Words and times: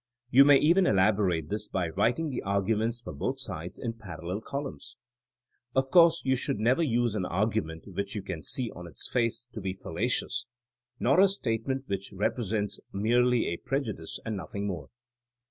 You 0.31 0.45
may 0.45 0.57
even 0.57 0.87
elaborate 0.87 1.49
this 1.49 1.67
by 1.67 1.89
writing 1.89 2.31
the 2.31 2.41
arguments 2.41 3.01
for 3.01 3.13
both 3.13 3.39
sides 3.39 3.77
in 3.77 3.93
parallel 3.93 4.41
columns. 4.41 4.97
Of 5.75 5.91
course 5.91 6.23
you 6.25 6.35
should 6.35 6.57
never 6.57 6.81
use 6.81 7.13
an 7.13 7.27
argument 7.27 7.85
which 7.87 8.15
you 8.15 8.23
can 8.23 8.41
see 8.41 8.71
on 8.71 8.87
its 8.87 9.07
face 9.07 9.47
to 9.53 9.61
be 9.61 9.73
fallacious, 9.73 10.47
nor 10.99 11.19
a 11.19 11.27
statement 11.27 11.83
which 11.85 12.09
repre 12.15 12.43
sents 12.45 12.79
merely 12.91 13.45
a 13.45 13.57
prejudice 13.57 14.19
and 14.25 14.35
nothing 14.35 14.65
more. 14.65 14.89